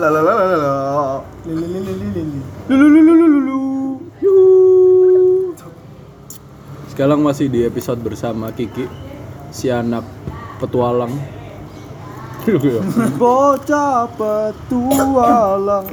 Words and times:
La 0.00 0.08
la 0.08 0.24
la 0.24 0.32
la 0.32 0.44
la 0.48 0.56
la. 0.56 0.74
Lili 1.44 1.66
lili 1.76 1.92
lili. 2.16 2.40
Lulu 2.72 2.86
lulu 2.88 3.12
lulu 3.12 3.26
lulu. 3.36 3.60
Yuhu. 4.24 5.52
Sekarang 6.88 7.20
masih 7.20 7.52
di 7.52 7.68
episode 7.68 8.00
bersama 8.00 8.48
Kiki, 8.48 8.88
si 9.52 9.68
anak 9.68 10.08
petualang. 10.56 11.12
Bocah 13.20 14.08
petualang 14.16 15.84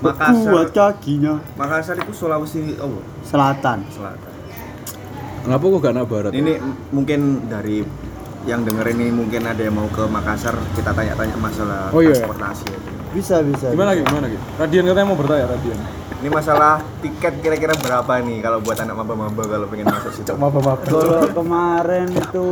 Makassar. 0.00 0.66
kakinya. 0.72 1.36
Makassar 1.60 2.00
itu 2.00 2.12
Sulawesi 2.16 2.72
oh, 2.80 3.04
Selatan. 3.20 3.84
Selatan. 3.92 4.32
Kenapa 5.44 5.62
kok 5.62 5.78
gak 5.84 5.92
anak 5.94 6.06
barat? 6.08 6.32
Ini 6.32 6.58
mungkin 6.90 7.46
dari 7.46 7.84
yang 8.46 8.62
denger 8.62 8.86
ini 8.88 9.10
mungkin 9.10 9.42
ada 9.42 9.58
yang 9.58 9.74
mau 9.74 9.88
ke 9.88 10.06
Makassar 10.06 10.54
kita 10.72 10.90
tanya-tanya 10.90 11.34
masalah 11.36 11.90
Oh, 11.90 11.98
iya. 11.98 12.14
transportasi 12.14 12.64
itu. 12.64 12.90
Bisa 13.12 13.42
bisa. 13.42 13.66
Gimana 13.68 13.90
lagi? 13.90 14.02
Gimana 14.02 14.24
lagi? 14.24 14.38
Radian 14.56 14.84
katanya 14.86 15.06
mau 15.06 15.16
bertanya 15.16 15.44
Radian. 15.48 15.78
Ini 16.16 16.28
masalah 16.28 16.72
tiket 16.98 17.34
kira-kira 17.38 17.74
berapa 17.76 18.12
nih 18.18 18.38
kalau 18.40 18.58
buat 18.58 18.78
anak 18.78 18.94
maba-maba 18.94 19.42
kalau 19.44 19.66
pengen 19.66 19.84
masuk 19.86 20.12
situ? 20.12 20.32
Maaf 20.32 20.54
maaf. 20.56 20.78
Kalau 20.82 21.28
kemarin 21.28 22.08
itu 22.08 22.46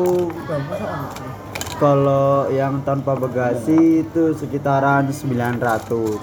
kalau 1.75 2.47
yang 2.49 2.83
tanpa 2.83 3.15
bagasi 3.15 4.05
itu 4.05 4.31
sekitaran 4.33 5.09
900 5.09 6.23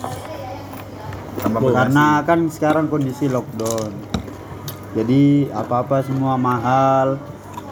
Tanpa 1.38 1.58
bagasi. 1.60 1.76
karena 1.76 2.08
kan 2.22 2.40
sekarang 2.48 2.86
kondisi 2.88 3.26
lockdown 3.26 3.92
jadi 4.92 5.24
apa-apa 5.52 6.04
semua 6.04 6.36
mahal 6.36 7.16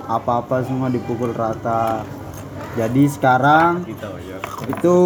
apa-apa 0.10 0.64
semua 0.64 0.90
dipukul 0.90 1.32
rata 1.32 2.02
jadi 2.74 3.04
sekarang 3.06 3.86
itu 4.68 4.98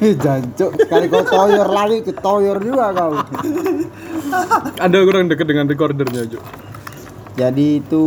jancuk 0.18 0.70
sekali 0.74 1.06
kau 1.06 1.22
toyor 1.22 1.68
lagi 1.68 2.00
ke 2.00 2.12
toyor 2.12 2.56
juga 2.58 2.90
kau 2.90 3.12
Anda 4.76 4.96
kurang 5.00 5.28
dekat 5.28 5.46
dengan 5.46 5.66
recordernya, 5.66 6.22
Cok. 6.26 6.44
jadi 7.34 7.66
itu 7.78 8.04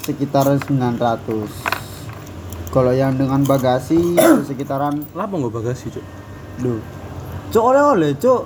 sekitaran 0.00 0.58
900 0.62 2.70
kalau 2.70 2.90
yang 2.90 3.14
dengan 3.14 3.42
bagasi 3.42 4.14
sekitaran 4.44 5.02
Kenapa 5.06 5.32
nggak 5.34 5.54
bagasi, 5.54 5.86
Cok? 5.90 6.06
duh 6.56 6.80
cok 7.46 7.64
oleh 7.64 7.82
oleh 7.84 8.10
cok 8.14 8.42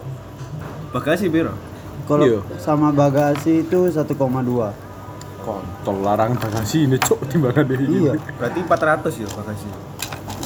Bagasi 0.90 1.28
biro. 1.28 1.54
kalau 2.04 2.26
Iya. 2.26 2.40
sama 2.58 2.90
bagasi 2.90 3.62
itu 3.62 3.86
1,2 3.86 4.10
Kontol 5.52 5.96
larangan 6.00 6.38
bagasi 6.38 6.84
ini, 6.84 6.96
Cok, 6.96 7.20
di 7.26 7.36
mana 7.36 7.60
deh 7.60 7.76
ini? 7.76 7.96
iya 8.00 8.12
Berarti 8.32 8.60
400 8.60 9.10
ya 9.16 9.28
bagasi. 9.32 9.68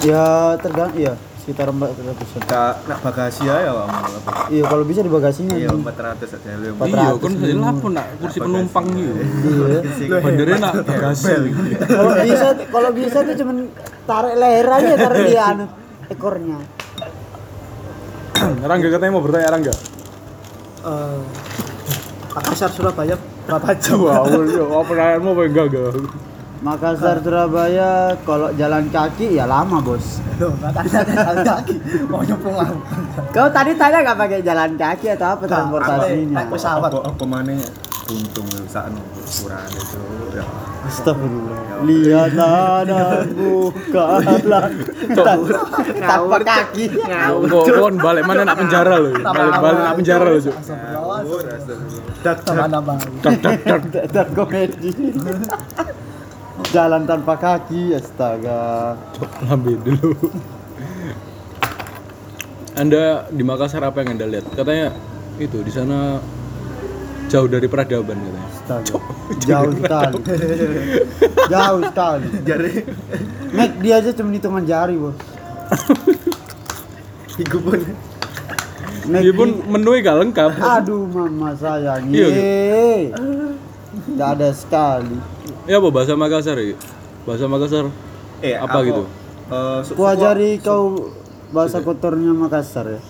ya 0.02 0.24
tergantung 0.58 0.96
iya 0.96 1.12
sekitar 1.36 1.68
400 1.68 2.40
Kak, 2.42 2.74
nak 2.84 2.98
bagasi 3.00 3.42
ya 3.42 3.56
ya 3.60 3.72
iya 4.48 4.64
kalau 4.64 4.80
bisa 4.82 5.00
di 5.00 5.08
bagasinya 5.08 5.54
Iya, 5.54 5.68
ini. 5.70 5.80
400 5.82 6.24
aja 6.30 6.50
lu. 6.54 6.66
Empat- 6.72 6.88
Iya, 6.88 7.08
400 7.10 7.20
kan 7.20 7.32
saya 7.34 7.54
lapor 7.58 7.90
nak 7.90 8.06
kursi 8.16 8.38
penumpang 8.38 8.86
gitu. 8.90 9.12
iya 10.00 10.16
Bandernya 10.18 10.56
nak 10.58 10.74
bagasi. 10.82 11.32
kalau 11.86 12.12
bisa 12.18 12.46
kalau 12.64 12.90
bisa 12.90 13.18
tuh 13.22 13.34
cuman 13.34 13.56
tarik 14.02 14.34
leher 14.34 14.68
aja 14.70 14.92
tarik 14.98 15.20
di 15.26 15.36
anu 15.36 15.64
ekornya 16.06 16.58
Rangga 18.60 18.88
katanya 18.90 19.10
mau 19.10 19.22
bertanya 19.22 19.48
Rangga. 19.48 19.72
Eh, 20.82 21.20
Makassar 22.30 22.68
Surabaya 22.68 23.16
berapa 23.44 23.70
jam? 23.76 23.96
Wow, 24.00 24.24
yo, 24.48 24.64
apa 24.72 24.84
pertanyaanmu 24.88 25.30
apa 25.32 25.42
enggak 25.48 25.66
enggak? 25.72 25.92
Makassar 26.64 27.20
Surabaya 27.20 28.16
kalau 28.24 28.48
jalan 28.56 28.88
kaki 28.88 29.36
ya 29.36 29.44
lama 29.44 29.84
bos 29.84 30.24
Loh, 30.40 30.56
jalan 31.12 31.36
kaki. 31.44 31.76
Mau 32.08 32.24
nyemplung 32.24 32.56
aku. 32.56 32.76
kau 33.36 33.48
tadi 33.52 33.76
tanya 33.76 34.00
nggak 34.00 34.16
pakai 34.16 34.40
jalan 34.40 34.72
kaki 34.80 35.06
atau 35.12 35.36
apa 35.36 35.44
transportasinya 35.44 36.40
Naik 36.40 36.48
pesawat. 36.56 36.88
Apa 36.88 37.00
apa 37.04 37.24
mana 37.28 37.52
buntung 38.04 38.48
saat 38.68 38.92
kurang 39.40 39.68
itu 39.72 40.00
ya. 40.36 40.44
Astagfirullah 40.84 41.80
lihat 41.88 42.36
anakku 42.36 43.72
bukanlah 43.72 44.68
tanpa 46.04 46.38
kaki 46.44 46.84
kon 47.64 47.96
balik 47.96 48.24
mana 48.28 48.44
nak 48.44 48.56
penjara 48.60 49.00
loh. 49.00 49.16
Balik 49.16 49.54
balik 49.60 49.80
nak 49.80 49.94
penjara 49.96 50.26
loh, 50.28 50.40
Cok. 50.44 50.56
Tambah-tambah. 52.44 52.96
Dak 53.24 53.36
dak 53.64 54.06
dak. 54.12 54.28
komedi 54.36 54.90
jalan 56.72 57.02
tanpa 57.08 57.34
kaki 57.38 57.96
astaga 57.96 58.94
Cok, 59.16 59.30
lambe 59.48 59.72
dulu. 59.80 60.12
Anda 62.74 63.30
di 63.30 63.42
Makassar 63.46 63.86
apa 63.86 64.02
yang 64.02 64.18
Anda 64.18 64.26
lihat? 64.26 64.50
Katanya 64.52 64.90
itu 65.38 65.62
di 65.62 65.70
sana 65.70 66.18
jauh 67.34 67.50
dari 67.50 67.66
peradaban 67.66 68.14
katanya. 68.14 68.42
astaga 68.46 68.94
jauh 69.42 69.72
sekali. 69.74 70.14
jauh 71.52 71.80
sekali. 71.82 72.26
Jari. 72.46 72.72
Nek 73.50 73.70
dia 73.82 73.94
aja 73.98 74.10
cuma 74.14 74.30
hitungan 74.30 74.62
jari 74.62 74.94
bos. 74.94 75.18
Iku 77.42 77.58
pun. 77.58 77.80
Nek 79.10 79.20
Dia 79.20 79.34
pun 79.34 79.48
menunya 79.66 80.00
gak 80.00 80.18
lengkap. 80.22 80.50
aduh 80.56 81.10
mama 81.10 81.50
sayang 81.58 82.06
Iya, 82.08 82.26
Yeay. 82.30 83.02
Nggak 84.14 84.28
ada 84.38 84.48
sekali. 84.54 85.18
Ya 85.66 85.82
apa 85.82 85.88
bahasa 85.90 86.14
Makassar 86.14 86.56
ya? 86.56 86.78
Bahasa 87.26 87.50
Makassar 87.50 87.90
eh 88.38 88.54
Apa 88.54 88.78
gitu? 88.86 89.02
Eh, 89.44 89.80
ku 89.90 90.02
ajari 90.06 90.62
kau 90.62 91.10
bahasa 91.50 91.82
kotornya 91.82 92.30
Makassar 92.30 92.86
ya. 92.88 93.00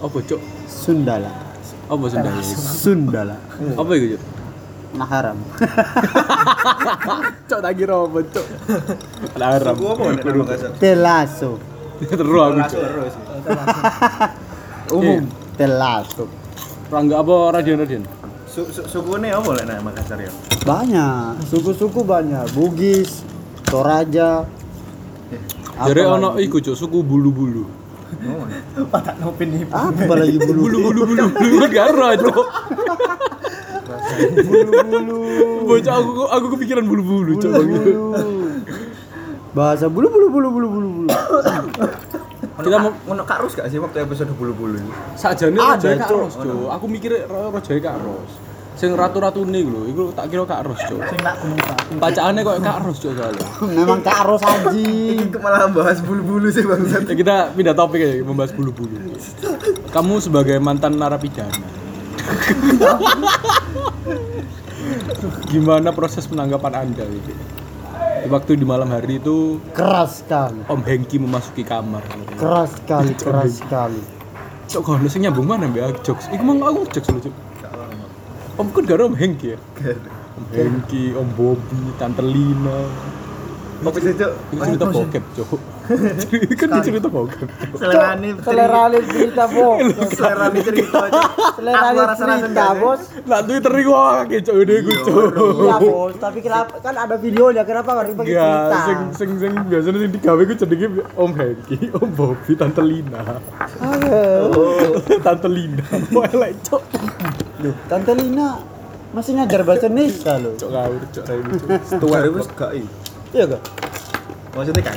Apa, 0.00 0.16
Cok? 0.20 0.40
Sundala 0.64 1.49
Apa 1.90 2.04
Sunda? 2.06 2.30
Sundala 2.72 3.36
Apa 3.74 3.90
itu, 3.92 4.14
Cok? 4.14 4.22
Maharam 4.92 5.38
Cok 7.48 7.60
tak 7.60 7.72
kira 7.74 7.94
apa, 7.96 8.18
Cok. 8.24 8.46
Suku 9.60 9.84
apa 9.86 10.02
nek 10.08 10.22
nang 10.24 10.38
Makassar? 10.40 10.70
Telaso 10.76 11.52
Terus 12.10 12.40
aku, 12.40 12.58
Cok. 12.64 12.80
terus. 12.80 13.14
umum 14.96 15.22
Telaso 15.54 16.24
Rangga 16.86 17.16
apa 17.18 17.34
Radian 17.52 17.78
Radian? 17.78 18.02
Su- 18.44 18.66
su- 18.66 18.82
Sukune 18.84 19.30
apa 19.30 19.50
lek 19.52 19.64
nang 19.64 19.82
Makassar 19.84 20.18
ya? 20.18 20.30
banyak 20.60 21.42
suku-suku 21.46 22.02
banyak 22.02 22.44
Bugis 22.50 23.22
Toraja 23.64 24.42
Jadi 25.80 26.00
ono 26.02 26.34
lagi? 26.34 26.44
iku, 26.44 26.60
Cok, 26.60 26.76
suku 26.76 27.00
bulu-bulu. 27.00 27.64
Patak 28.92 29.16
nopin 29.16 29.48
nih. 29.50 29.62
apa 29.66 30.14
lagi 30.14 30.36
bulu 30.36 30.60
Bulu-bulu 30.66 31.24
bulu 31.30 31.66
garo, 31.68 32.08
Cok. 32.16 32.46
bulu 34.40 35.18
Bocah 35.64 35.94
aku 35.96 36.10
aku 36.26 36.46
kepikiran 36.56 36.84
bulu-bulu, 36.84 37.32
Cok. 37.36 37.52
bulu 37.56 37.92
bahasa 39.50 39.86
bulu 39.86 40.06
bulu 40.06 40.26
bulu 40.30 40.48
bulu 40.48 40.68
bulu 40.70 40.88
bulu 40.96 41.08
Kita 42.60 42.76
mau 42.78 42.92
Ono 43.08 43.22
karus 43.24 43.52
gak 43.52 43.66
sih 43.66 43.78
waktu 43.78 43.98
episode 44.00 44.30
bulu-bulu 44.32 44.76
ini? 44.76 44.92
sajane 45.14 45.58
kak 45.58 46.06
Cok. 46.06 46.70
Aku 46.70 46.86
mikir 46.86 47.26
rojai 47.26 47.78
kak 47.78 47.96
Ros. 47.96 48.32
Sing 48.80 48.96
ratu-ratune 48.96 49.60
iku 49.60 49.68
lho, 49.76 49.82
iku 49.92 50.02
tak 50.16 50.32
kira 50.32 50.48
kak 50.48 50.64
Ros, 50.64 50.80
Cok. 50.88 51.04
Sing 51.04 51.20
gunung 51.20 51.60
batu. 51.60 51.92
Bacaannya 52.00 52.40
kok 52.40 52.56
kak 52.64 52.78
Ros, 52.80 52.96
Cok, 52.96 53.12
soalnya. 53.12 53.44
memang 53.76 54.00
karos 54.00 54.40
anjing 54.40 55.28
Ini 55.28 55.36
malah 55.36 55.68
bahas 55.68 56.00
bulu-bulu 56.00 56.48
sih 56.48 56.64
bangsat. 56.64 57.04
Ya, 57.04 57.12
kita 57.12 57.34
pindah 57.52 57.76
topik 57.76 58.00
ya, 58.00 58.24
membahas 58.24 58.56
bulu-bulu. 58.56 58.96
Kamu 59.92 60.16
sebagai 60.24 60.56
mantan 60.64 60.96
narapidana. 60.96 61.52
Gimana 65.52 65.92
proses 65.92 66.24
penanggapan 66.24 66.72
Anda 66.88 67.04
itu? 67.04 67.36
Di 68.24 68.28
waktu 68.32 68.56
di 68.56 68.64
malam 68.64 68.88
hari 68.88 69.16
itu 69.20 69.60
keras 69.72 70.20
sekali 70.20 70.60
Om 70.68 70.80
Hengki 70.84 71.16
memasuki 71.16 71.64
kamar. 71.64 72.04
keras 72.36 72.76
sekali 72.76 73.12
keras 73.16 73.60
sekali 73.64 74.00
Cok, 74.72 74.80
kalau 74.86 75.08
sing 75.10 75.24
nyambung 75.28 75.48
mana 75.48 75.68
mbak 75.68 76.00
jokes? 76.00 76.32
Iku 76.32 76.40
mang 76.44 76.64
aku 76.64 76.88
jokes 76.96 77.08
Cok. 77.10 77.49
Om 78.60 78.68
kan 78.76 78.84
gak 78.84 79.00
Om 79.00 79.16
Hengki 79.16 79.56
ya? 79.56 79.58
Om 80.36 80.44
Hengki, 80.52 81.16
Om 81.16 81.28
Bobby, 81.32 81.80
Tante 81.96 82.20
Lina. 82.20 82.84
Kopi 83.80 83.98
sih, 84.04 84.12
Cuk. 84.12 84.32
Itu 84.52 84.60
cerita 84.60 84.84
bokep, 84.92 85.24
Cok. 85.32 85.60
Kan 86.60 86.68
dia 86.68 86.82
cerita 86.84 87.08
bokep. 87.08 87.48
Selera 87.80 88.12
nih. 88.12 88.36
selera 88.44 88.82
lu 88.92 89.00
cerita 89.08 89.44
bos 89.48 89.80
Selera 90.12 90.46
nih 90.52 90.62
cerita 90.62 90.98
aja. 91.08 91.22
selera 91.56 91.88
lu 91.96 92.04
cerita 92.12 92.66
bos 92.76 93.00
Nah, 93.24 93.40
Twitter 93.40 93.72
iku 93.80 93.92
akeh, 93.96 94.38
Cok, 94.44 94.54
udah 94.60 94.76
iku, 94.84 94.90
Cok. 95.00 95.24
iya 95.64 95.74
bos 95.80 96.12
tapi 96.20 96.38
kenapa 96.44 96.74
kan 96.84 96.94
ada 96.94 97.16
videonya 97.16 97.62
kenapa 97.64 97.88
nggak 97.96 98.06
dipakai 98.12 98.32
cerita 98.36 98.60
Enggak, 98.60 98.84
sing 98.84 99.00
sing 99.16 99.30
sing 99.40 99.52
biasanya 99.64 99.98
sing 100.04 100.10
digawe 100.12 100.42
ku 100.44 100.54
jenenge 100.54 100.86
Om 101.16 101.30
Hengki, 101.32 101.78
Om 101.96 102.10
Bobby, 102.12 102.52
Tante 102.60 102.82
Lina. 102.84 103.22
Tante 105.24 105.48
Lina. 105.48 105.84
Wah, 106.12 106.28
elek, 106.28 106.52
Cok. 106.68 106.82
Duh, 107.60 107.74
Tante 107.86 108.12
Lina 108.16 108.56
masih 109.10 109.36
ngajar 109.36 109.60
bahasa 109.66 109.86
Indonesia 109.90 110.32
loh 110.38 110.54
Cok 110.56 110.70
ngawur, 110.70 111.02
Cok. 111.12 111.24
Cok. 111.26 111.38
Setua 111.84 112.18
wis 112.30 112.48
gak 112.56 112.70
i. 112.72 112.82
iya 113.34 113.44
gak 113.46 113.62
Maksudnya 114.50 114.82
kan 114.82 114.96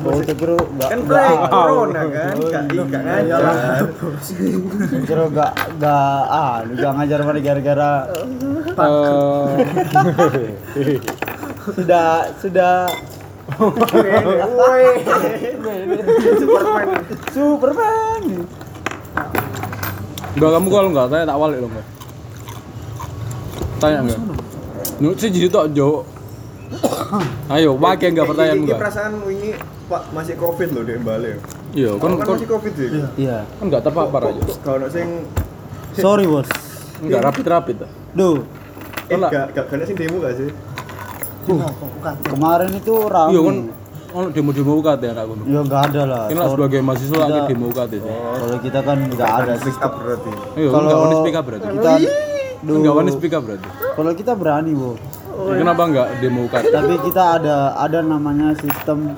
Oh, 0.00 0.16
saya 0.24 0.32
kira 0.32 0.56
enggak 0.56 0.88
Kan 0.88 1.00
play 1.04 1.34
corona 1.52 2.02
kan, 2.08 2.34
gak 2.40 2.62
gak 2.88 3.02
ngajar. 3.04 3.40
Saya 4.24 5.00
kira 5.04 5.22
enggak 5.28 5.52
enggak 5.76 6.22
ah, 6.26 6.56
enggak 6.64 6.92
ngajar 6.96 7.18
mana 7.20 7.40
gara-gara 7.44 7.92
Eh, 10.80 10.96
sudah 11.68 12.08
sudah 12.40 12.88
Woi. 13.60 14.84
Superman. 16.38 16.86
Superman. 17.34 18.22
Enggak 20.40 20.56
kamu 20.56 20.68
kalau 20.72 20.88
enggak 20.88 21.06
tanya 21.12 21.24
tak 21.28 21.36
walik 21.36 21.58
dong. 21.60 21.68
Mbak. 21.68 21.86
Tanya 23.76 23.98
enggak? 24.00 24.20
Nuk 24.96 25.14
sih 25.20 25.28
jadi 25.28 25.48
tok 25.52 25.66
Jo. 25.76 25.88
Ayo, 27.52 27.76
pakai 27.76 28.08
enggak 28.08 28.24
pertanyaan 28.24 28.56
Iki- 28.56 28.64
iki 28.64 28.68
enggak? 28.72 28.80
perasaan 28.80 29.12
wingi 29.20 29.52
Pak 29.84 30.02
masih 30.16 30.34
Covid 30.40 30.68
loh 30.72 30.84
di 30.88 30.96
Bali. 30.96 31.36
Iya, 31.76 31.92
kan 32.00 32.16
Kan 32.16 32.24
masih 32.24 32.48
Covid 32.48 32.72
sih. 32.72 32.88
Iya. 33.20 33.44
kan 33.44 33.64
enggak 33.68 33.82
terpapar 33.84 34.20
aja. 34.32 34.42
Kalau 34.64 34.88
sing 34.88 35.28
Sorry, 35.92 36.24
Bos. 36.24 36.48
Enggak 37.04 37.20
rapid-rapid. 37.20 37.76
Duh, 38.16 38.40
eh 39.10 39.20
Tolak. 39.20 39.28
gak 39.28 39.46
gak 39.52 39.64
gak 39.68 39.84
sing 39.84 39.96
demo 40.00 40.24
gak 40.24 40.40
sih? 40.40 40.48
bukan 41.44 42.14
kemarin 42.24 42.70
itu 42.72 42.94
rame. 43.04 43.32
Iya 43.34 43.40
kan 43.44 43.56
ono 44.10 44.26
demo-demo 44.28 44.72
UKT 44.76 45.02
ya 45.02 45.12
kak 45.12 45.26
Gunung. 45.26 45.46
Ya 45.46 45.60
enggak 45.60 45.82
ada 45.88 46.02
lah. 46.04 46.22
Ini 46.26 46.40
sebagai 46.44 46.80
mahasiswa 46.80 47.14
Kita- 47.14 47.24
lagi 47.24 47.40
demo 47.46 47.64
UKT 47.68 47.92
sih. 47.96 48.14
Kalau 48.36 48.58
kita 48.58 48.78
kan 48.80 48.96
enggak 49.00 49.30
ada 49.30 49.52
Speak 49.56 49.78
up 49.78 49.92
berarti. 49.96 50.30
Iya, 50.54 50.68
Kalau- 50.68 50.82
enggak 50.82 50.98
wani 51.00 51.14
speak 51.16 51.34
up 51.34 51.44
berarti. 51.44 51.66
kita 51.70 51.90
Duh, 52.60 52.76
Enggak 52.76 52.92
wani 52.92 53.10
speak 53.10 53.32
up 53.32 53.42
berarti. 53.42 53.68
kalau 53.96 54.12
kita 54.12 54.32
berani, 54.36 54.70
Bu. 54.74 54.90
Kenapa 55.30 55.82
enggak 55.88 56.06
demo 56.20 56.40
UKT? 56.44 56.64
Tapi 56.68 56.94
kita 57.00 57.22
ada 57.36 57.56
ada 57.74 57.98
namanya 58.00 58.52
sistem 58.54 59.16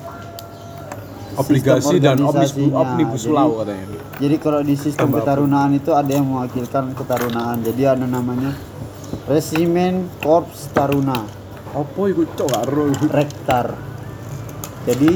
Obligasi 1.33 1.97
dan 1.97 2.21
omnibus, 2.21 3.25
law 3.25 3.65
katanya. 3.65 3.97
Jadi 4.21 4.35
kalau 4.37 4.61
di 4.61 4.77
sistem 4.77 5.09
Tambah 5.09 5.17
apa? 5.17 5.25
ketarunaan 5.25 5.71
itu 5.73 5.89
ada 5.89 6.11
yang 6.13 6.29
mewakilkan 6.29 6.93
ketarunaan. 6.93 7.57
Jadi 7.65 7.81
ada 7.89 8.05
namanya 8.05 8.53
Resimen 9.25 10.13
Korps 10.21 10.69
Taruna, 10.69 11.25
Apa 11.73 12.01
iku 12.05 12.21
cok. 12.37 12.69
Rektar. 13.09 13.73
Jadi 14.83 15.11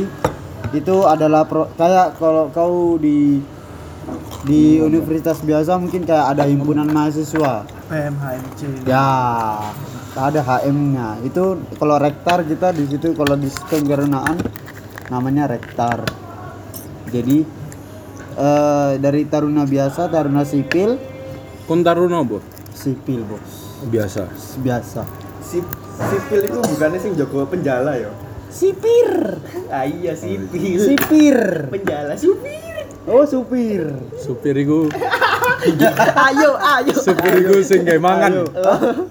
itu 0.69 0.95
adalah 1.03 1.43
pro- 1.43 1.71
kayak 1.73 2.15
kalau 2.15 2.47
kau 2.49 2.95
di 2.95 3.39
di 4.43 4.79
universitas 4.79 5.39
biasa 5.39 5.75
mungkin 5.75 6.07
kayak 6.07 6.35
ada 6.35 6.43
himpunan 6.43 6.87
mahasiswa. 6.87 7.67
PMHMC 7.87 8.83
Ya, 8.83 9.07
ada 10.13 10.39
HM-nya. 10.39 11.19
Itu 11.21 11.59
kalau 11.75 11.95
rektar 11.97 12.43
kita 12.43 12.71
di 12.71 12.87
situ 12.87 13.11
kalau 13.11 13.35
di 13.35 13.47
sistem 13.47 13.83
ketarunaan 13.83 14.39
namanya 15.07 15.47
rektar. 15.49 16.03
Jadi 17.07 17.43
eh, 18.35 18.91
dari 18.97 19.23
taruna 19.25 19.63
biasa, 19.63 20.07
taruna 20.07 20.43
sipil, 20.43 20.99
Kon 21.63 21.83
taruno, 21.83 22.23
Bu. 22.23 22.39
sipil 22.71 23.23
bos, 23.23 23.75
Biasa. 23.83 24.31
biasa. 24.57 25.01
Si 25.41 25.59
sipil 25.97 26.39
itu 26.45 26.59
bukannya 26.61 26.99
sing 26.99 27.15
jago 27.15 27.43
penjala 27.43 27.95
ya? 27.95 28.11
Sipir, 28.47 29.11
Ah 29.67 29.83
iya 29.83 30.15
sipil. 30.15 30.79
sipir. 30.79 31.37
Penjala 31.67 32.15
sipil. 32.15 32.85
Oh 33.07 33.23
supir. 33.23 33.87
Supir 34.19 34.55
iku, 34.59 34.91
ayo 36.27 36.59
ayo 36.59 36.91
supir 36.91 37.39
iku 37.39 37.63
sing 37.63 37.87
gawe 37.87 37.99
mangan. 37.99 38.43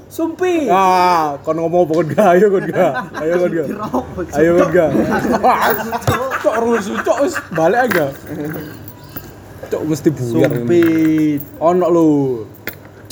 Sumpi. 0.08 0.68
Ah, 0.68 1.40
kon 1.40 1.56
ngomong 1.56 1.88
apa 1.88 1.92
kon 1.96 2.06
gak? 2.12 2.28
Ayo 2.36 2.46
kon 2.52 2.64
gak? 2.68 2.92
Ayo 3.16 3.34
kon 3.40 3.50
gak? 3.56 3.68
Ayo 4.36 4.50
kon 4.60 4.68
gak? 4.68 4.90
Cok 6.44 6.56
rusuh 6.60 6.96
cok 7.00 7.18
wis 7.24 7.34
balik 7.56 7.88
aja. 7.88 8.12
Cok 9.72 9.82
mesti 9.88 10.08
buyar. 10.12 10.52
Sumpit. 10.52 11.40
Ono 11.56 11.86
lho. 11.88 12.06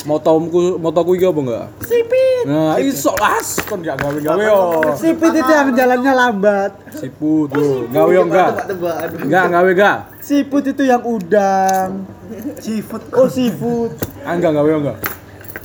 Motoku 0.05 0.77
motoku 0.77 1.17
iki 1.17 1.25
apa 1.25 1.39
enggak? 1.41 1.65
Sipit. 1.81 2.45
Nah, 2.45 2.77
iso 2.77 3.09
las 3.17 3.57
kon 3.65 3.81
gak 3.81 3.97
gawe-gawe 3.97 4.37
yo. 4.37 4.61
Sipit 4.93 5.33
itu 5.33 5.51
yang 5.51 5.73
jalannya 5.73 6.13
lambat. 6.13 6.71
Siput 6.93 7.49
lho. 7.49 7.89
Gawe 7.89 8.09
yo 8.13 8.21
enggak? 8.29 8.69
Enggak, 9.25 9.45
gawe 9.49 9.69
enggak? 9.73 9.97
Siput 10.21 10.63
itu 10.69 10.83
yang 10.85 11.01
udang. 11.01 12.05
seafood 12.61 13.01
Oh 13.17 13.25
seafood. 13.25 13.97
Ah, 14.21 14.37
enggak 14.37 14.53
gawe 14.53 14.67
yo 14.69 14.77
enggak? 14.85 14.97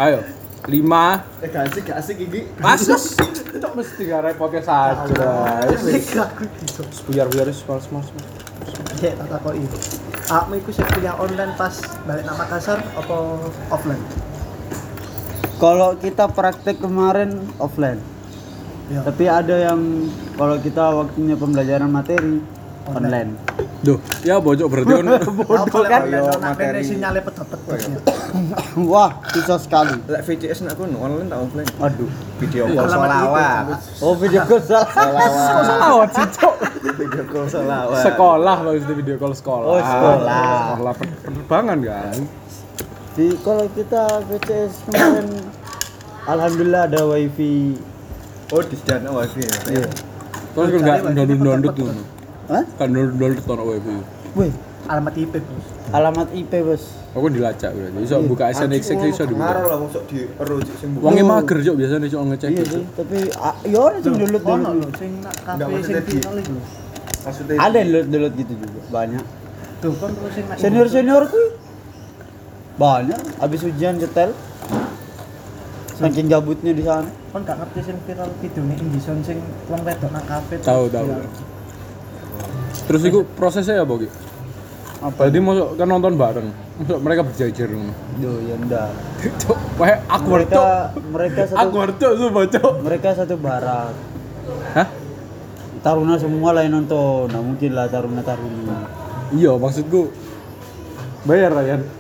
Ayo. 0.01 0.25
Lima. 0.69 1.21
Eh 1.45 1.49
gak 1.53 1.69
asik 1.69 1.93
gak 1.93 2.01
asik 2.01 2.17
iki. 2.17 2.49
Asus. 2.65 3.21
Cok 3.61 3.73
mesti 3.77 4.03
gak 4.09 4.25
repotnya 4.25 4.65
saja. 4.65 5.33
Buyar-buyar 7.05 7.53
wis 7.53 7.61
males-males. 7.69 8.09
ya 9.01 9.17
tak 9.17 9.33
takoki 9.33 9.65
aku 10.29 10.53
iku 10.61 10.71
sing 10.77 10.87
kuliah 10.93 11.17
online 11.17 11.57
pas 11.57 11.73
balik 12.05 12.25
nang 12.29 12.37
Makassar 12.37 12.79
apa 12.95 13.17
offline 13.73 14.03
Kalau 15.61 15.93
kita 15.95 16.25
praktek 16.27 16.81
kemarin 16.81 17.31
offline. 17.57 18.01
ya 18.89 19.05
Tapi 19.05 19.25
ada 19.25 19.57
yang 19.63 20.09
kalau 20.35 20.57
kita 20.57 20.85
waktunya 20.91 21.37
pembelajaran 21.37 21.87
materi 21.87 22.41
online. 22.89 23.37
Duh, 23.81 23.97
ya 24.21 24.37
bocok 24.37 24.67
berarti 24.67 24.93
kan 24.93 25.05
bodoh 25.39 25.85
kan? 25.85 26.03
kan 26.05 26.41
materi. 26.43 26.81
sinyalnya 26.83 27.23
pedot-pedotnya 27.23 27.97
Wah, 28.93 29.21
susah 29.27 29.57
sekali. 29.57 29.97
Lek 30.07 30.21
VCS 30.23 30.65
nak 30.65 30.77
kono 30.77 30.97
online 30.99 31.29
tak 31.29 31.39
offline. 31.39 31.69
Aduh. 31.79 32.11
Video 32.39 32.65
Iya. 32.67 32.77
call 32.79 32.89
solawat. 32.91 33.65
Oh, 34.01 34.15
video 34.17 34.43
call 34.43 34.61
salah. 34.61 34.89
Kok 35.51 35.65
selawat 35.67 36.09
sih, 36.11 36.27
Cok? 36.35 36.55
Video 36.95 37.23
call 37.27 37.47
solawat. 37.47 38.01
Sekolah 38.03 38.57
maksudnya 38.61 38.95
video 38.97 39.17
call 39.17 39.35
sekolah. 39.35 39.67
Oh, 39.67 39.79
sekolah. 39.79 40.45
Sekolah 40.71 40.93
pen- 40.97 41.17
penerbangan 41.23 41.79
kan. 41.83 42.17
Di 43.11 43.27
kalau 43.43 43.67
kita 43.75 44.23
VCS 44.31 44.87
kemarin 44.87 45.27
alhamdulillah 46.25 46.83
ada 46.87 47.01
wifi. 47.07 47.75
Oh 48.51 48.63
disediakan 48.63 49.11
wifi 49.19 49.43
ya. 49.43 49.57
Iya. 49.71 49.89
Terus 50.51 50.69
kan 50.69 50.79
enggak 50.79 50.99
download-download 51.09 51.75
tuh. 51.75 51.87
Hah? 52.47 52.65
Kan 52.79 52.89
download 52.95 53.39
ono 53.45 53.63
wifi. 53.67 53.95
Wih, 54.39 54.53
alamat 54.87 55.15
IP 55.19 55.35
bos 55.39 55.67
alamat 55.91 56.29
IP, 56.31 56.53
Bos. 56.63 56.83
Aku 57.11 57.27
dilacak 57.27 57.75
berarti. 57.75 57.99
Iso 58.07 58.23
buka 58.23 58.55
SNX 58.55 58.83
iso 58.95 59.27
dibuka. 59.27 59.51
Marah 59.51 59.65
lah 59.67 59.79
masuk 59.83 60.07
di 60.07 60.31
erujuk 60.31 60.75
sing 60.79 60.95
buka. 60.95 61.11
Wonge 61.11 61.23
mager 61.27 61.59
Cok 61.59 61.75
biasanya 61.75 62.07
Cok 62.07 62.23
ngecek. 62.31 62.49
Iya 62.49 62.65
sih, 62.65 62.85
tapi 62.95 63.19
ah, 63.35 63.55
ya 63.67 63.79
orang 63.83 63.99
sih 63.99 64.11
download 64.15 64.31
ono 64.39 64.47
download. 64.47 64.75
lho 64.79 64.89
sing 64.95 65.11
nak 65.19 65.35
kafe 65.43 65.75
sing 65.83 65.95
di- 65.99 66.07
viral 66.15 66.37
iku 66.39 66.55
Maksudnya 67.21 67.55
Ada 67.59 67.77
yang 67.77 67.89
download 67.91 68.07
download 68.09 68.35
gitu 68.39 68.53
juga, 68.55 68.81
banyak. 68.89 69.25
tuh 69.81 69.93
kan 69.99 70.11
sing 70.31 70.45
Senior 70.61 70.87
seniorku 70.87 71.41
banyak. 72.81 73.21
Habis 73.37 73.61
ujian 73.69 74.01
cetel. 74.01 74.33
Saking 76.01 76.33
gabutnya 76.33 76.73
di 76.73 76.81
sana. 76.81 77.13
kan 77.31 77.47
gak 77.47 77.63
ngerti 77.63 77.93
sing 77.93 77.97
viral 78.09 78.27
video 78.43 78.63
nih 78.67 78.77
Indison 78.83 79.23
sing 79.23 79.39
wong 79.71 79.87
wedok 79.87 80.11
nang 80.11 80.25
kafe 80.27 80.59
Tahu 80.59 80.91
tahu. 80.91 81.07
Terus 82.91 83.03
itu 83.07 83.23
prosesnya 83.39 83.85
apa 83.85 83.95
gitu? 84.01 84.11
Apa? 84.99 85.29
Tadi 85.29 85.39
masuk 85.39 85.79
kan 85.79 85.87
nonton 85.87 86.19
bareng. 86.19 86.49
Masuk 86.81 86.99
mereka 87.05 87.21
berjajar 87.23 87.69
ngono. 87.71 87.95
Duh, 88.19 88.37
ya 88.49 88.55
enggak. 88.59 88.91
Cok, 89.45 89.59
wah 89.79 89.97
aku 90.09 90.29
Mereka 90.35 90.65
mereka 91.13 91.41
Aku 91.55 91.77
satu 91.85 91.93
Cok 92.01 92.13
sumpah 92.17 92.45
Cok. 92.49 92.75
mereka 92.83 93.09
satu 93.15 93.35
barat. 93.39 93.95
Hah? 94.75 94.89
Taruna 95.81 96.17
semua 96.19 96.51
lah 96.51 96.65
yang 96.67 96.83
nonton. 96.83 97.31
Nah, 97.31 97.41
mungkin 97.45 97.71
lah 97.77 97.87
taruna 97.87 98.21
taruna. 98.25 98.91
Iya, 99.31 99.55
maksudku 99.55 100.11
bayar 101.29 101.55
Ryan. 101.55 102.00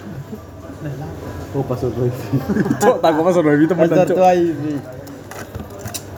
Oh, 1.50 1.66
password 1.66 1.98
wifi. 1.98 2.38
Cok, 2.78 2.96
takut 3.02 3.22
password 3.26 3.46
wifi 3.50 3.64
teman 3.66 3.90
Pasar 3.90 4.06
Cok. 4.06 4.18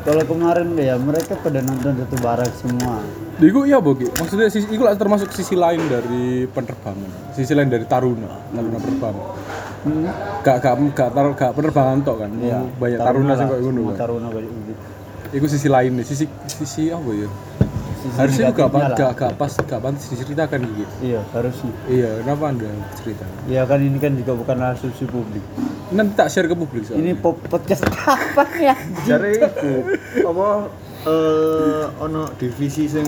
Kalau 0.02 0.22
kemarin 0.26 0.74
ya 0.74 0.98
mereka 0.98 1.38
pada 1.38 1.62
nonton 1.62 1.94
satu 1.94 2.16
barat 2.18 2.50
semua. 2.58 2.98
Iku 3.38 3.62
iya 3.64 3.78
Bogi. 3.78 4.10
Maksudnya 4.10 4.50
sisi 4.50 4.66
iku 4.74 4.82
lah 4.82 4.98
termasuk 4.98 5.30
sisi 5.30 5.54
lain 5.54 5.78
dari 5.86 6.44
penerbangan. 6.50 7.32
Sisi 7.38 7.54
lain 7.54 7.70
dari 7.70 7.86
taruna, 7.86 8.50
taruna 8.50 8.78
penerbangan. 8.82 9.26
Hmm. 9.86 10.06
Gak 10.42 10.56
gak 10.58 10.74
gak 10.90 11.10
tar, 11.14 11.26
gak 11.38 11.52
penerbangan 11.54 12.02
tok 12.02 12.16
kan. 12.18 12.30
Iya. 12.34 12.66
Banyak 12.82 12.98
taruna 12.98 13.32
sing 13.38 13.46
lah, 13.46 13.54
koyo 13.54 13.62
ngono 13.70 13.80
kan. 13.88 13.96
Taruna 14.02 14.26
banyak 14.34 14.50
gitu. 14.50 14.72
Iku 15.38 15.46
sisi 15.48 15.68
lain 15.70 15.92
nih, 15.96 16.04
sisi 16.04 16.24
sisi 16.50 16.90
apa 16.90 17.10
ya? 17.14 17.28
Sisi 18.02 18.18
Harusnya 18.18 18.50
itu 18.50 18.58
gak, 18.58 18.98
gak, 18.98 19.12
gak 19.14 19.32
pas 19.38 19.52
gak 19.54 19.78
pantas 19.78 20.10
diceritakan 20.10 20.58
gitu. 20.74 20.94
Iya, 21.06 21.20
harusnya. 21.30 21.72
Iya, 21.86 22.10
kenapa 22.26 22.44
anda 22.50 22.70
cerita? 22.98 23.22
Ya 23.46 23.62
kan 23.62 23.78
ini 23.78 23.94
kan 24.02 24.18
juga 24.18 24.34
bukan 24.34 24.58
asumsi 24.74 25.06
publik. 25.06 25.44
Nanti 25.94 26.12
tak 26.18 26.26
share 26.34 26.50
ke 26.50 26.56
publik 26.58 26.82
soalnya. 26.82 26.98
Ini 26.98 27.10
pop 27.22 27.38
podcast 27.46 27.86
apa 28.10 28.42
ya? 28.58 28.74
Jare 29.06 29.38
iku 29.38 29.86
apa 30.34 30.46
eh 31.06 31.84
ono 32.02 32.26
divisi 32.42 32.90
sing 32.90 33.06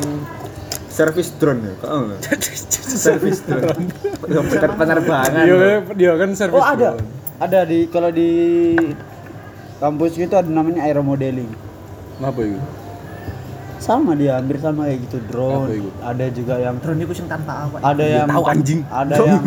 service 0.86 1.34
drone 1.42 1.66
ya, 1.66 1.72
kok 1.82 1.90
enggak? 1.90 2.18
service 3.10 3.40
drone. 3.50 3.90
Komputer 4.30 4.70
penerbangan. 4.78 5.42
Iya, 5.42 5.82
dia 5.90 6.12
kan 6.14 6.30
service. 6.38 6.54
Oh 6.54 6.62
ada, 6.62 6.94
drone. 6.94 7.06
ada 7.42 7.58
di 7.66 7.78
kalau 7.90 8.14
di 8.14 8.30
kampus 9.82 10.22
itu 10.22 10.38
ada 10.38 10.46
namanya 10.46 10.86
aeromodeling. 10.86 11.50
Apa 12.22 12.46
itu? 12.46 12.62
Sama 13.76 14.14
dia 14.14 14.36
hampir 14.36 14.56
sama 14.56 14.86
kayak 14.86 15.04
gitu 15.04 15.18
drone 15.26 15.68
itu? 15.70 15.90
ada 16.00 16.24
juga 16.30 16.54
yang 16.56 16.76
drone 16.78 17.00
iku 17.00 17.12
sing 17.12 17.26
tanpa 17.26 17.66
awak 17.66 17.80
ada 17.80 18.04
yang 18.04 18.28
tahu 18.28 18.44
anjing. 18.46 18.80
ada 18.86 19.14
yang 19.18 19.42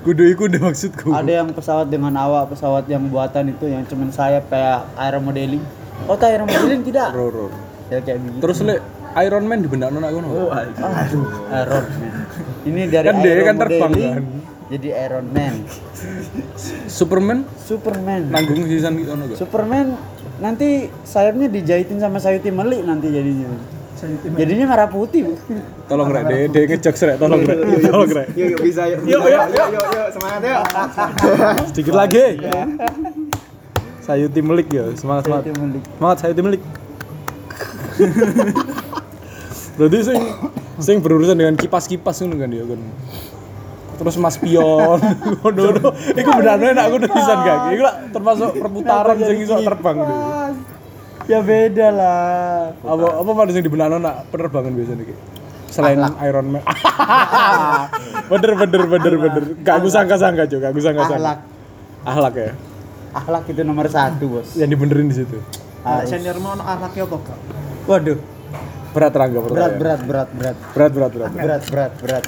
Kudu 0.00 0.22
iku 0.26 0.42
udah 0.46 0.60
maksudku. 0.62 1.08
ada 1.10 1.30
yang 1.30 1.48
pesawat 1.50 1.86
dengan 1.86 2.12
awak 2.14 2.50
pesawat 2.50 2.84
yang 2.86 3.04
buatan 3.06 3.50
itu 3.50 3.66
yang 3.66 3.82
cuman 3.84 4.08
sayap 4.08 4.48
kayak 4.48 4.88
aeromodeling 4.96 5.60
oh 6.06 6.16
tak 6.16 6.32
aeromodeling 6.32 6.80
tidak 6.88 7.12
Ro, 7.12 7.28
ro. 7.28 7.46
ya 7.88 8.00
kayak 8.00 8.18
begitu 8.20 8.40
Terus 8.40 8.58
le 8.62 8.74
Iron 9.16 9.46
Man 9.46 9.62
dibenakno 9.62 9.98
nak 9.98 10.10
ngono. 10.10 10.50
aduh 10.50 11.26
Iron 11.48 11.84
Man 11.86 12.12
ini 12.64 12.80
dari 12.88 13.06
Kan 13.06 13.16
dia 13.20 13.42
kan 13.42 13.56
terbang, 13.56 13.92
kan? 13.92 14.24
Jadi 14.72 14.88
Iron 15.08 15.26
Man 15.32 15.64
Superman 16.88 17.44
Superman 17.60 18.32
nanggung 18.32 18.64
sisan 18.64 18.96
ngono 18.96 19.32
gak? 19.32 19.38
Superman 19.38 19.86
nanti 20.40 20.90
sayapnya 21.04 21.46
dijahitin 21.52 22.00
sama 22.00 22.18
sayuti 22.18 22.48
melik 22.50 22.82
nanti 22.82 23.12
jadinya 23.12 23.48
jadinya 24.36 24.66
merah 24.68 24.88
putih 24.92 25.32
Bu. 25.32 25.32
Tolong 25.88 26.12
rek, 26.12 26.28
dia 26.28 26.44
dia 26.52 26.62
ngejok 26.68 26.92
rek, 26.92 27.16
tolong 27.16 27.40
rek. 27.40 27.56
Tolong 27.88 28.10
rek. 28.12 28.28
Yuk, 28.36 28.48
yuk 28.52 28.60
bisa 28.60 28.84
yuk. 28.84 29.00
Yuk, 29.00 29.22
yuk, 29.24 29.44
yuk, 29.48 29.68
yuk, 29.72 29.86
yuk, 29.96 30.08
semangat 30.12 30.40
yuk. 30.44 30.60
Sedikit 31.72 31.94
lagi. 31.96 32.24
Sayuti 34.04 34.40
Melik 34.44 34.68
ya, 34.68 34.92
semangat 34.92 35.24
semangat. 35.24 35.48
Sayuti 35.48 35.56
Melik. 35.56 35.82
Semangat 35.96 36.16
Sayuti 36.20 36.40
Melik. 36.44 36.62
Berarti 39.80 39.98
sing 40.04 40.20
sing 40.84 40.96
berurusan 41.00 41.36
dengan 41.40 41.56
kipas-kipas 41.56 42.20
ngono 42.20 42.44
kan 42.44 42.50
ya 42.52 42.64
kan. 42.68 42.80
Terus 43.94 44.16
Mas 44.18 44.36
Pion, 44.38 44.98
ngono 45.42 45.60
ngono. 45.70 45.88
Iku 45.94 46.30
benar-benar 46.34 46.74
enak 46.74 46.86
ngono 46.90 47.06
pisan 47.10 47.38
gak? 47.46 47.58
Iku 47.74 47.82
lah 47.82 47.94
termasuk 48.10 48.50
perputaran 48.58 49.16
sing 49.22 49.38
iso 49.42 49.54
terbang 49.62 49.96
ya 51.24 51.40
beda 51.40 51.88
lah 51.88 52.76
Apa 52.84 53.24
apa 53.24 53.30
mana 53.32 53.48
sing 53.48 53.64
dibenarno 53.64 53.96
nak 53.96 54.28
penerbangan 54.28 54.76
biasanya 54.76 55.08
iki? 55.08 55.14
Selain 55.72 55.98
Iron 56.22 56.46
Man. 56.54 56.62
bener 58.30 58.52
bener 58.54 58.82
bener 58.86 59.14
bener. 59.18 59.42
Gak 59.64 59.74
aku 59.82 59.88
sangka-sangka, 59.90 60.46
Cuk. 60.46 60.62
Gak 60.62 60.70
aku 60.70 60.80
sangka-sangka. 60.84 61.18
Akhlak. 61.18 61.38
Akhlak 62.04 62.34
ya. 62.36 62.52
akhlak 63.14 63.46
itu 63.46 63.62
nomor 63.62 63.86
satu 63.86 64.26
bos 64.26 64.58
Yang 64.58 64.74
dibenerin 64.74 65.06
di 65.06 65.16
situ. 65.22 65.38
Harus. 65.84 66.08
senior 66.08 66.40
mau 66.40 66.56
ono 66.56 66.64
akhlaknya 66.64 67.04
apa 67.04 67.16
kak 67.20 67.38
waduh 67.84 68.18
Berat 68.94 69.10
Rangga 69.12 69.38
berat 69.38 69.50
pertanyaan. 69.50 69.74
berat 69.74 70.00
berat 70.06 70.28
berat 70.30 70.56
berat 70.70 70.92
berat 70.94 71.10
berat. 71.10 71.32
berat 71.34 71.62
berat 71.66 71.92
berat 71.98 72.24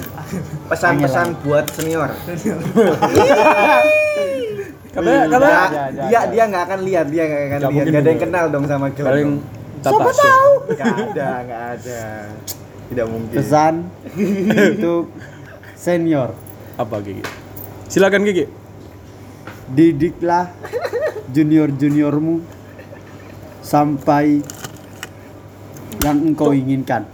Pesan-pesan 0.67 1.27
buat 1.41 1.65
senior. 1.71 2.11
Katanya 4.87 5.29
Dia, 5.29 5.29
katanya 5.29 5.61
dia 6.09 6.21
dia 6.25 6.43
nggak 6.49 6.63
akan 6.65 6.79
lihat, 6.81 7.05
dia 7.07 7.23
nggak 7.23 7.37
akan 7.37 7.47
Nggak 7.47 7.61
lihat. 7.61 7.71
mungkin 7.77 7.93
Gak 7.93 8.01
ada 8.01 8.09
yang 8.09 8.21
kenal 8.21 8.45
dong 8.49 8.65
sama 8.65 8.85
Glenn. 8.89 9.05
paling 9.05 9.31
tata 9.79 10.03
tahu? 10.09 10.51
Nggak 10.73 10.95
ada, 11.13 11.29
nggak 11.45 11.63
ada. 11.77 12.01
Tidak 12.87 13.05
mungkin. 13.05 13.35
pesan 13.35 13.73
untuk 14.73 15.03
senior 15.77 16.29
Apa 16.75 16.95
Gigi? 16.99 17.21
Silakan 17.87 18.23
Gigi. 18.23 18.45
didiklah 19.67 20.47
junior 21.29 21.67
juniormu 21.69 22.39
sampai 23.59 24.39
yang 26.03 26.17
engkau 26.21 26.53
inginkan 26.53 27.05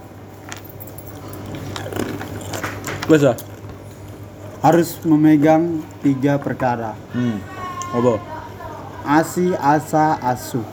ah. 3.10 3.36
harus 4.64 4.98
memegang 5.04 5.84
tiga 6.02 6.40
perkara 6.40 6.96
Hmm. 7.12 7.38
Apa? 7.94 8.18
asi 9.04 9.52
asa 9.60 10.18
asu 10.24 10.64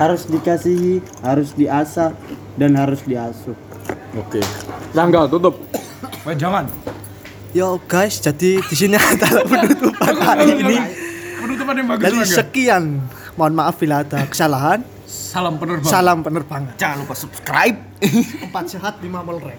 harus 0.00 0.24
dikasihi 0.26 1.04
harus 1.20 1.52
diasah 1.52 2.16
dan 2.56 2.74
harus 2.74 3.04
diasuh 3.04 3.54
Oke. 4.12 4.44
Rangga 4.92 5.24
tutup. 5.24 5.56
Wes 6.28 6.36
jangan. 6.36 6.68
Yo 7.56 7.80
guys, 7.88 8.20
jadi 8.20 8.60
di 8.60 8.76
sini 8.76 8.96
adalah 9.12 9.44
penutupan 9.44 10.14
hari 10.20 10.52
ini. 10.60 10.76
Penutupan 11.40 11.74
yang 11.80 11.88
bagus 11.88 12.04
Dari 12.04 12.20
sekian, 12.28 13.00
mohon 13.40 13.56
maaf 13.56 13.80
bila 13.80 14.04
ada 14.04 14.24
kesalahan. 14.28 14.84
Salam 15.32 15.56
penerbang. 15.56 15.88
Salam 15.88 16.18
penerbangan. 16.20 16.76
Jangan 16.76 17.08
lupa 17.08 17.16
subscribe. 17.16 17.76
Empat 18.44 18.64
sehat 18.68 19.00
lima 19.00 19.24
melreng. 19.24 19.56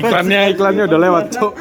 Iklannya 0.00 0.56
iklannya 0.56 0.88
udah 0.88 1.00
lewat, 1.04 1.24
Cok. 1.36 1.52